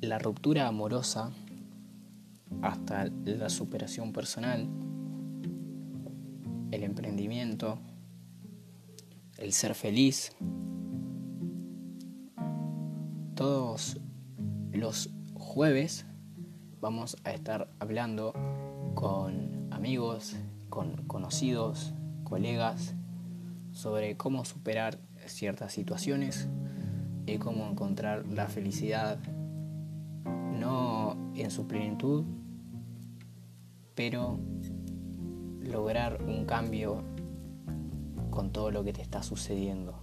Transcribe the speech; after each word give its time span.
la 0.00 0.18
ruptura 0.18 0.66
amorosa 0.66 1.30
hasta 2.62 3.06
la 3.24 3.48
superación 3.48 4.12
personal, 4.12 4.68
el 6.72 6.82
emprendimiento, 6.82 7.78
el 9.38 9.52
ser 9.52 9.74
feliz. 9.74 10.32
Todos 13.36 14.00
los 14.72 15.10
jueves 15.34 16.06
vamos 16.80 17.16
a 17.22 17.30
estar 17.30 17.72
hablando 17.78 18.32
con 18.94 19.68
amigos, 19.70 20.34
con 20.70 21.06
conocidos, 21.06 21.94
colegas, 22.24 22.94
sobre 23.70 24.16
cómo 24.16 24.44
superar 24.44 24.98
ciertas 25.26 25.72
situaciones 25.72 26.48
y 27.26 27.38
cómo 27.38 27.66
encontrar 27.66 28.26
la 28.26 28.46
felicidad, 28.48 29.18
no 30.24 31.16
en 31.34 31.50
su 31.50 31.66
plenitud, 31.66 32.24
pero 33.94 34.38
lograr 35.60 36.22
un 36.22 36.44
cambio 36.44 37.02
con 38.30 38.52
todo 38.52 38.70
lo 38.70 38.84
que 38.84 38.92
te 38.92 39.02
está 39.02 39.22
sucediendo. 39.22 40.00